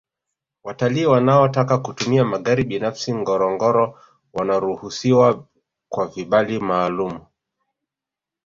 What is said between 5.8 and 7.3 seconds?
kwa vibali maalumu